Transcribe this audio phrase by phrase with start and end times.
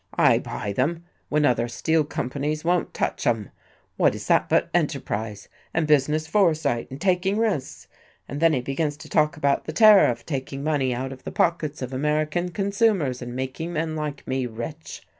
[0.17, 3.51] I buy them, when other steel companies won't touch 'em.
[3.97, 7.87] What is that but enterprise, and business foresight, and taking risks?
[8.27, 11.83] And then he begins to talk about the tariff taking money out of the pockets
[11.83, 15.03] of American consumers and making men like me rich.